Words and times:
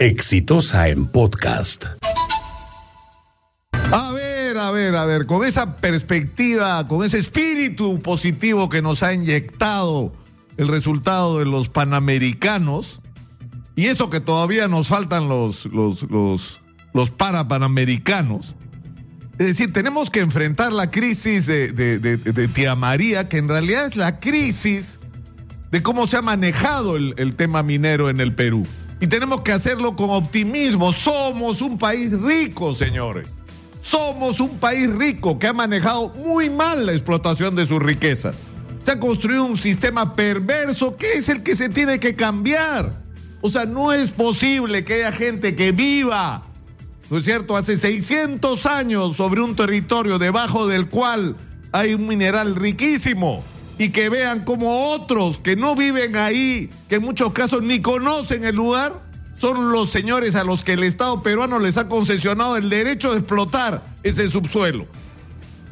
Exitosa 0.00 0.88
en 0.88 1.04
podcast. 1.04 1.84
A 3.92 4.12
ver, 4.12 4.56
a 4.56 4.70
ver, 4.70 4.96
a 4.96 5.04
ver, 5.04 5.26
con 5.26 5.46
esa 5.46 5.76
perspectiva, 5.76 6.88
con 6.88 7.04
ese 7.04 7.18
espíritu 7.18 8.00
positivo 8.00 8.70
que 8.70 8.80
nos 8.80 9.02
ha 9.02 9.12
inyectado 9.12 10.14
el 10.56 10.68
resultado 10.68 11.38
de 11.40 11.44
los 11.44 11.68
panamericanos, 11.68 13.02
y 13.76 13.88
eso 13.88 14.08
que 14.08 14.20
todavía 14.20 14.68
nos 14.68 14.88
faltan 14.88 15.28
los, 15.28 15.66
los, 15.66 16.04
los, 16.04 16.60
los 16.94 17.10
parapanamericanos, 17.10 18.56
es 19.38 19.46
decir, 19.48 19.70
tenemos 19.70 20.08
que 20.08 20.20
enfrentar 20.20 20.72
la 20.72 20.90
crisis 20.90 21.44
de, 21.44 21.72
de, 21.72 21.98
de, 21.98 22.48
Tía 22.48 22.74
María, 22.74 23.28
que 23.28 23.36
en 23.36 23.48
realidad 23.48 23.84
es 23.84 23.96
la 23.96 24.18
crisis 24.18 24.98
de 25.70 25.82
cómo 25.82 26.08
se 26.08 26.16
ha 26.16 26.22
manejado 26.22 26.96
el, 26.96 27.12
el 27.18 27.34
tema 27.34 27.62
minero 27.62 28.08
en 28.08 28.18
el 28.18 28.34
Perú. 28.34 28.66
Y 29.00 29.06
tenemos 29.06 29.40
que 29.40 29.52
hacerlo 29.52 29.96
con 29.96 30.10
optimismo. 30.10 30.92
Somos 30.92 31.62
un 31.62 31.78
país 31.78 32.12
rico, 32.12 32.74
señores. 32.74 33.28
Somos 33.80 34.40
un 34.40 34.58
país 34.58 34.90
rico 34.90 35.38
que 35.38 35.46
ha 35.46 35.52
manejado 35.52 36.10
muy 36.10 36.50
mal 36.50 36.84
la 36.84 36.92
explotación 36.92 37.56
de 37.56 37.66
su 37.66 37.78
riqueza. 37.78 38.32
Se 38.84 38.92
ha 38.92 39.00
construido 39.00 39.44
un 39.44 39.56
sistema 39.56 40.14
perverso 40.14 40.96
que 40.96 41.14
es 41.14 41.28
el 41.28 41.42
que 41.42 41.56
se 41.56 41.68
tiene 41.70 41.98
que 41.98 42.14
cambiar. 42.14 43.02
O 43.40 43.50
sea, 43.50 43.64
no 43.64 43.92
es 43.92 44.10
posible 44.10 44.84
que 44.84 44.94
haya 44.94 45.12
gente 45.12 45.56
que 45.56 45.72
viva 45.72 46.44
¿no 47.10 47.18
es 47.18 47.24
cierto?, 47.24 47.56
hace 47.56 47.76
600 47.76 48.66
años 48.66 49.16
sobre 49.16 49.40
un 49.40 49.56
territorio 49.56 50.18
debajo 50.18 50.68
del 50.68 50.88
cual 50.88 51.36
hay 51.72 51.94
un 51.94 52.06
mineral 52.06 52.54
riquísimo 52.54 53.44
y 53.80 53.88
que 53.88 54.10
vean 54.10 54.44
como 54.44 54.92
otros 54.92 55.38
que 55.38 55.56
no 55.56 55.74
viven 55.74 56.14
ahí, 56.14 56.68
que 56.86 56.96
en 56.96 57.02
muchos 57.02 57.32
casos 57.32 57.62
ni 57.62 57.80
conocen 57.80 58.44
el 58.44 58.54
lugar, 58.54 59.00
son 59.38 59.72
los 59.72 59.88
señores 59.88 60.34
a 60.34 60.44
los 60.44 60.62
que 60.62 60.74
el 60.74 60.84
Estado 60.84 61.22
peruano 61.22 61.58
les 61.58 61.78
ha 61.78 61.88
concesionado 61.88 62.58
el 62.58 62.68
derecho 62.68 63.12
de 63.12 63.20
explotar 63.20 63.82
ese 64.02 64.28
subsuelo, 64.28 64.86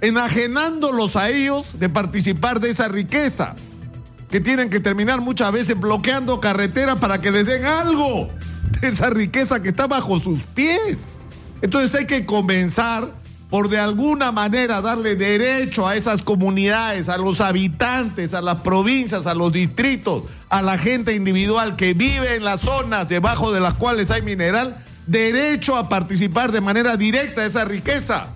enajenándolos 0.00 1.16
a 1.16 1.28
ellos 1.28 1.78
de 1.78 1.90
participar 1.90 2.60
de 2.60 2.70
esa 2.70 2.88
riqueza, 2.88 3.56
que 4.30 4.40
tienen 4.40 4.70
que 4.70 4.80
terminar 4.80 5.20
muchas 5.20 5.52
veces 5.52 5.78
bloqueando 5.78 6.40
carreteras 6.40 6.96
para 6.96 7.20
que 7.20 7.30
les 7.30 7.44
den 7.44 7.66
algo 7.66 8.30
de 8.80 8.88
esa 8.88 9.10
riqueza 9.10 9.62
que 9.62 9.68
está 9.68 9.86
bajo 9.86 10.18
sus 10.18 10.44
pies. 10.44 10.96
Entonces 11.60 11.94
hay 11.94 12.06
que 12.06 12.24
comenzar 12.24 13.17
por 13.50 13.70
de 13.70 13.78
alguna 13.78 14.30
manera 14.30 14.82
darle 14.82 15.16
derecho 15.16 15.86
a 15.86 15.96
esas 15.96 16.22
comunidades, 16.22 17.08
a 17.08 17.16
los 17.16 17.40
habitantes, 17.40 18.34
a 18.34 18.42
las 18.42 18.60
provincias, 18.60 19.26
a 19.26 19.34
los 19.34 19.52
distritos, 19.52 20.24
a 20.50 20.60
la 20.60 20.76
gente 20.76 21.14
individual 21.14 21.76
que 21.76 21.94
vive 21.94 22.34
en 22.34 22.44
las 22.44 22.60
zonas 22.60 23.08
debajo 23.08 23.52
de 23.52 23.60
las 23.60 23.74
cuales 23.74 24.10
hay 24.10 24.20
mineral, 24.20 24.84
derecho 25.06 25.76
a 25.76 25.88
participar 25.88 26.52
de 26.52 26.60
manera 26.60 26.96
directa 26.96 27.40
de 27.40 27.48
esa 27.48 27.64
riqueza. 27.64 28.28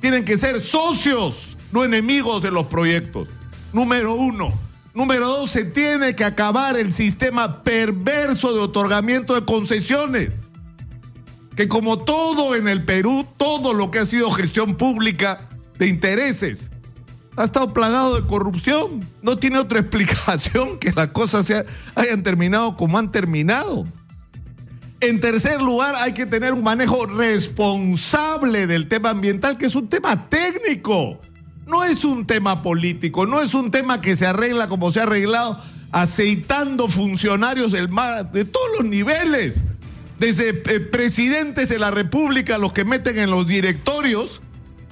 Tienen 0.00 0.24
que 0.24 0.38
ser 0.38 0.60
socios, 0.60 1.58
no 1.72 1.84
enemigos 1.84 2.42
de 2.42 2.50
los 2.50 2.66
proyectos. 2.66 3.28
Número 3.74 4.14
uno. 4.14 4.52
Número 4.94 5.28
dos, 5.28 5.50
se 5.50 5.64
tiene 5.64 6.16
que 6.16 6.24
acabar 6.24 6.76
el 6.76 6.92
sistema 6.92 7.62
perverso 7.62 8.54
de 8.54 8.60
otorgamiento 8.60 9.34
de 9.34 9.44
concesiones 9.44 10.30
que 11.56 11.68
como 11.68 11.98
todo 11.98 12.54
en 12.54 12.68
el 12.68 12.84
Perú, 12.84 13.26
todo 13.36 13.74
lo 13.74 13.90
que 13.90 14.00
ha 14.00 14.06
sido 14.06 14.30
gestión 14.30 14.76
pública 14.76 15.48
de 15.78 15.88
intereses, 15.88 16.70
ha 17.36 17.44
estado 17.44 17.72
plagado 17.72 18.20
de 18.20 18.26
corrupción. 18.26 19.00
No 19.22 19.36
tiene 19.36 19.58
otra 19.58 19.80
explicación 19.80 20.78
que 20.78 20.92
las 20.92 21.08
cosas 21.08 21.46
se 21.46 21.64
hayan 21.94 22.22
terminado 22.22 22.76
como 22.76 22.98
han 22.98 23.10
terminado. 23.12 23.84
En 25.00 25.18
tercer 25.20 25.62
lugar, 25.62 25.94
hay 25.96 26.12
que 26.12 26.26
tener 26.26 26.52
un 26.52 26.62
manejo 26.62 27.06
responsable 27.06 28.66
del 28.66 28.86
tema 28.86 29.10
ambiental, 29.10 29.56
que 29.56 29.66
es 29.66 29.74
un 29.74 29.88
tema 29.88 30.28
técnico. 30.28 31.18
No 31.66 31.84
es 31.84 32.04
un 32.04 32.26
tema 32.26 32.62
político, 32.62 33.26
no 33.26 33.40
es 33.40 33.54
un 33.54 33.70
tema 33.70 34.00
que 34.00 34.16
se 34.16 34.26
arregla 34.26 34.68
como 34.68 34.92
se 34.92 35.00
ha 35.00 35.04
arreglado 35.04 35.58
aceitando 35.92 36.88
funcionarios 36.88 37.72
de 37.72 38.44
todos 38.44 38.66
los 38.78 38.84
niveles 38.84 39.62
desde 40.20 40.50
eh, 40.50 40.80
presidentes 40.80 41.70
de 41.70 41.78
la 41.78 41.90
República, 41.90 42.58
los 42.58 42.74
que 42.74 42.84
meten 42.84 43.18
en 43.18 43.30
los 43.30 43.46
directorios, 43.46 44.42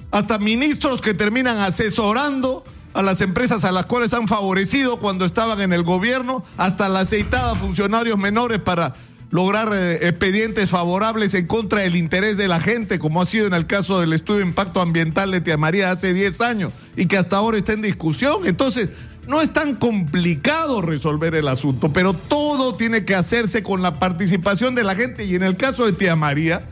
hasta 0.09 0.39
ministros 0.39 1.01
que 1.01 1.13
terminan 1.13 1.59
asesorando 1.59 2.63
a 2.95 3.03
las 3.03 3.21
empresas 3.21 3.63
a 3.63 3.71
las 3.71 3.85
cuales 3.85 4.11
han 4.15 4.27
favorecido 4.27 4.99
cuando 4.99 5.25
estaban 5.25 5.61
en 5.61 5.71
el 5.71 5.83
gobierno, 5.83 6.43
hasta 6.57 6.89
la 6.89 7.01
aceitada 7.01 7.55
funcionarios 7.55 8.17
menores 8.17 8.59
para 8.59 8.95
lograr 9.29 9.69
eh, 9.71 10.07
expedientes 10.07 10.71
favorables 10.71 11.35
en 11.35 11.45
contra 11.45 11.81
del 11.81 11.95
interés 11.95 12.35
de 12.37 12.47
la 12.47 12.59
gente, 12.59 12.97
como 12.97 13.21
ha 13.21 13.27
sido 13.27 13.45
en 13.45 13.53
el 13.53 13.67
caso 13.67 13.99
del 13.99 14.13
estudio 14.13 14.39
de 14.39 14.47
impacto 14.47 14.81
ambiental 14.81 15.29
de 15.29 15.41
Tía 15.41 15.57
María 15.57 15.91
hace 15.91 16.11
10 16.11 16.41
años 16.41 16.73
y 16.97 17.05
que 17.05 17.17
hasta 17.17 17.37
ahora 17.37 17.59
está 17.59 17.73
en 17.73 17.83
discusión. 17.83 18.47
Entonces, 18.47 18.89
no 19.29 19.43
es 19.43 19.53
tan 19.53 19.75
complicado 19.75 20.81
resolver 20.81 21.35
el 21.35 21.47
asunto, 21.47 21.93
pero 21.93 22.13
todo 22.13 22.73
tiene 22.73 23.05
que 23.05 23.13
hacerse 23.13 23.61
con 23.61 23.83
la 23.83 23.93
participación 23.93 24.73
de 24.73 24.83
la 24.83 24.95
gente. 24.95 25.23
Y 25.23 25.35
en 25.35 25.43
el 25.43 25.55
caso 25.55 25.85
de 25.85 25.93
Tía 25.93 26.15
María, 26.15 26.63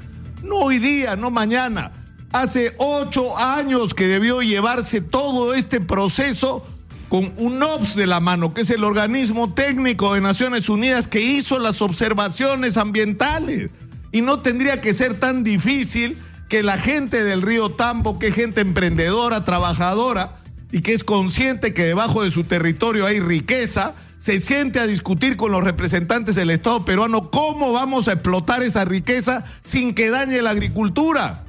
no 0.42 0.56
hoy 0.56 0.80
día, 0.80 1.16
no 1.16 1.30
mañana. 1.30 1.92
Hace 2.32 2.74
ocho 2.80 3.38
años 3.38 3.94
que 3.94 4.08
debió 4.08 4.42
llevarse 4.42 5.02
todo 5.02 5.54
este 5.54 5.80
proceso 5.80 6.66
con 7.10 7.32
un 7.38 7.62
OPS 7.62 7.96
de 7.96 8.08
la 8.08 8.20
mano, 8.22 8.56
que 8.56 8.62
es 8.62 8.72
el 8.72 8.84
organismo 8.84 9.54
técnico 9.54 10.16
de 10.16 10.22
Naciones 10.22 10.68
Unidas 10.68 11.08
que 11.08 11.22
hizo 11.22 11.60
las 11.60 11.84
observaciones 11.84 12.78
ambientales. 12.78 13.70
Y 14.12 14.22
no 14.22 14.40
tendría 14.40 14.82
que 14.82 14.96
ser 14.96 15.14
tan 15.14 15.44
difícil 15.44 16.18
que 16.50 16.64
la 16.64 16.80
gente 16.80 17.24
del 17.24 17.44
río 17.44 17.70
Tambo, 17.70 18.18
que 18.18 18.32
gente 18.32 18.62
emprendedora, 18.62 19.46
trabajadora, 19.46 20.34
y 20.72 20.82
que 20.82 20.94
es 20.94 21.04
consciente 21.04 21.74
que 21.74 21.86
debajo 21.86 22.24
de 22.24 22.32
su 22.32 22.44
territorio 22.44 23.06
hay 23.06 23.20
riqueza, 23.20 23.94
se 24.20 24.42
siente 24.42 24.80
a 24.80 24.88
discutir 24.88 25.38
con 25.38 25.52
los 25.52 25.64
representantes 25.64 26.36
del 26.36 26.50
Estado 26.50 26.84
peruano 26.84 27.30
cómo 27.32 27.72
vamos 27.72 28.08
a 28.08 28.14
explotar 28.14 28.64
esa 28.64 28.84
riqueza 28.84 29.46
sin 29.64 29.94
que 29.94 30.10
dañe 30.10 30.42
la 30.42 30.50
agricultura. 30.50 31.44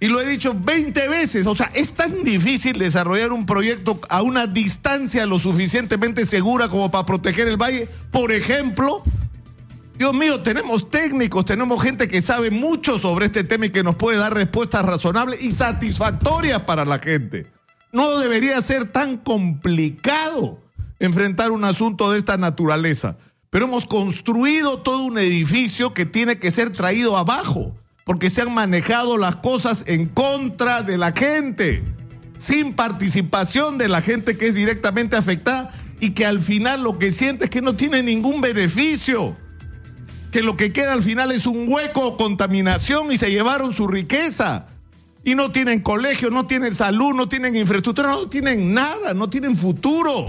Y 0.00 0.08
lo 0.08 0.20
he 0.20 0.28
dicho 0.28 0.54
20 0.54 1.08
veces, 1.08 1.46
o 1.46 1.56
sea, 1.56 1.70
es 1.74 1.94
tan 1.94 2.24
difícil 2.24 2.78
desarrollar 2.78 3.32
un 3.32 3.46
proyecto 3.46 3.98
a 4.10 4.20
una 4.22 4.46
distancia 4.46 5.24
lo 5.24 5.38
suficientemente 5.38 6.26
segura 6.26 6.68
como 6.68 6.90
para 6.90 7.06
proteger 7.06 7.48
el 7.48 7.56
valle. 7.56 7.88
Por 8.10 8.30
ejemplo, 8.30 9.02
Dios 9.96 10.12
mío, 10.12 10.40
tenemos 10.40 10.90
técnicos, 10.90 11.46
tenemos 11.46 11.82
gente 11.82 12.06
que 12.06 12.20
sabe 12.20 12.50
mucho 12.50 12.98
sobre 12.98 13.26
este 13.26 13.44
tema 13.44 13.66
y 13.66 13.70
que 13.70 13.82
nos 13.82 13.96
puede 13.96 14.18
dar 14.18 14.34
respuestas 14.34 14.84
razonables 14.84 15.42
y 15.42 15.54
satisfactorias 15.54 16.60
para 16.64 16.84
la 16.84 16.98
gente. 16.98 17.53
No 17.94 18.18
debería 18.18 18.60
ser 18.60 18.86
tan 18.86 19.18
complicado 19.18 20.60
enfrentar 20.98 21.52
un 21.52 21.62
asunto 21.62 22.10
de 22.10 22.18
esta 22.18 22.36
naturaleza. 22.36 23.16
Pero 23.50 23.66
hemos 23.66 23.86
construido 23.86 24.78
todo 24.78 25.04
un 25.04 25.16
edificio 25.16 25.94
que 25.94 26.04
tiene 26.04 26.40
que 26.40 26.50
ser 26.50 26.72
traído 26.72 27.16
abajo, 27.16 27.72
porque 28.02 28.30
se 28.30 28.42
han 28.42 28.52
manejado 28.52 29.16
las 29.16 29.36
cosas 29.36 29.84
en 29.86 30.08
contra 30.08 30.82
de 30.82 30.98
la 30.98 31.12
gente, 31.12 31.84
sin 32.36 32.74
participación 32.74 33.78
de 33.78 33.86
la 33.86 34.02
gente 34.02 34.36
que 34.36 34.48
es 34.48 34.56
directamente 34.56 35.14
afectada 35.14 35.70
y 36.00 36.10
que 36.10 36.26
al 36.26 36.42
final 36.42 36.82
lo 36.82 36.98
que 36.98 37.12
siente 37.12 37.44
es 37.44 37.50
que 37.50 37.62
no 37.62 37.76
tiene 37.76 38.02
ningún 38.02 38.40
beneficio, 38.40 39.36
que 40.32 40.42
lo 40.42 40.56
que 40.56 40.72
queda 40.72 40.94
al 40.94 41.04
final 41.04 41.30
es 41.30 41.46
un 41.46 41.72
hueco, 41.72 42.16
contaminación 42.16 43.12
y 43.12 43.18
se 43.18 43.30
llevaron 43.30 43.72
su 43.72 43.86
riqueza 43.86 44.66
y 45.24 45.34
no 45.34 45.50
tienen 45.50 45.80
colegio, 45.80 46.30
no 46.30 46.46
tienen 46.46 46.74
salud, 46.74 47.14
no 47.14 47.28
tienen 47.28 47.56
infraestructura, 47.56 48.10
no 48.10 48.28
tienen 48.28 48.74
nada, 48.74 49.14
no 49.14 49.30
tienen 49.30 49.56
futuro. 49.56 50.26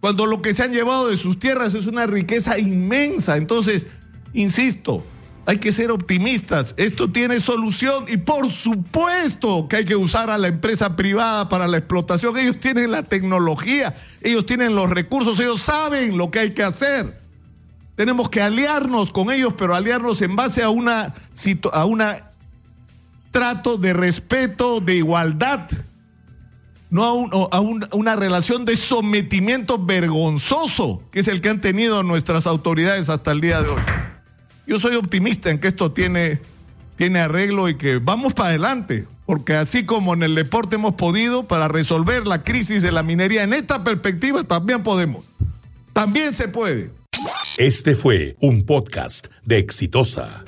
Cuando 0.00 0.24
lo 0.24 0.40
que 0.40 0.54
se 0.54 0.62
han 0.62 0.72
llevado 0.72 1.08
de 1.08 1.18
sus 1.18 1.38
tierras 1.38 1.74
es 1.74 1.86
una 1.86 2.06
riqueza 2.06 2.58
inmensa. 2.58 3.36
Entonces, 3.36 3.86
insisto, 4.32 5.04
hay 5.44 5.58
que 5.58 5.72
ser 5.72 5.90
optimistas. 5.90 6.74
Esto 6.78 7.10
tiene 7.10 7.40
solución 7.40 8.06
y 8.08 8.16
por 8.16 8.50
supuesto 8.50 9.68
que 9.68 9.76
hay 9.76 9.84
que 9.84 9.96
usar 9.96 10.30
a 10.30 10.38
la 10.38 10.48
empresa 10.48 10.96
privada 10.96 11.50
para 11.50 11.68
la 11.68 11.76
explotación. 11.76 12.38
Ellos 12.38 12.58
tienen 12.58 12.90
la 12.90 13.02
tecnología, 13.02 13.94
ellos 14.22 14.46
tienen 14.46 14.74
los 14.74 14.88
recursos, 14.88 15.38
ellos 15.38 15.60
saben 15.60 16.16
lo 16.16 16.30
que 16.30 16.38
hay 16.38 16.54
que 16.54 16.62
hacer. 16.62 17.20
Tenemos 17.96 18.30
que 18.30 18.40
aliarnos 18.40 19.12
con 19.12 19.30
ellos, 19.30 19.52
pero 19.58 19.74
aliarnos 19.74 20.22
en 20.22 20.34
base 20.34 20.62
a 20.62 20.70
una, 20.70 21.14
a 21.74 21.84
una 21.84 22.29
trato 23.30 23.76
de 23.76 23.92
respeto, 23.92 24.80
de 24.80 24.96
igualdad, 24.96 25.68
no 26.90 27.04
a, 27.52 27.60
una 27.60 28.16
relación 28.16 28.64
de 28.64 28.76
sometimiento 28.76 29.78
vergonzoso, 29.78 31.02
que 31.12 31.20
es 31.20 31.28
el 31.28 31.40
que 31.40 31.48
han 31.48 31.60
tenido 31.60 32.02
nuestras 32.02 32.46
autoridades 32.46 33.08
hasta 33.08 33.32
el 33.32 33.40
día 33.40 33.62
de 33.62 33.68
hoy. 33.68 33.82
Yo 34.66 34.78
soy 34.78 34.96
optimista 34.96 35.50
en 35.50 35.60
que 35.60 35.68
esto 35.68 35.92
tiene, 35.92 36.40
tiene 36.96 37.20
arreglo 37.20 37.68
y 37.68 37.76
que 37.76 37.98
vamos 37.98 38.34
para 38.34 38.50
adelante, 38.50 39.06
porque 39.24 39.54
así 39.54 39.84
como 39.84 40.14
en 40.14 40.24
el 40.24 40.34
deporte 40.34 40.76
hemos 40.76 40.94
podido 40.94 41.46
para 41.46 41.68
resolver 41.68 42.26
la 42.26 42.42
crisis 42.42 42.82
de 42.82 42.90
la 42.90 43.02
minería, 43.02 43.44
en 43.44 43.52
esta 43.52 43.84
perspectiva 43.84 44.42
también 44.44 44.82
podemos. 44.82 45.24
También 45.92 46.34
se 46.34 46.48
puede. 46.48 46.90
Este 47.56 47.94
fue 47.94 48.36
un 48.40 48.64
podcast 48.64 49.26
de 49.44 49.58
Exitosa. 49.58 50.44